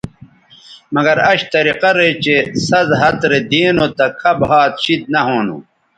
مگر 0.95 1.15
اش 1.31 1.39
طریقہ 1.53 1.89
رے 1.97 2.09
چہء 2.23 2.45
سَز 2.67 2.87
ھَت 3.01 3.19
رے 3.29 3.39
دی 3.49 3.61
نو 3.77 3.85
تہ 3.97 4.05
کھب 4.19 4.39
ھَات 4.49 4.73
شید 4.83 5.01
نہ 5.13 5.21
ھونو 5.27 5.57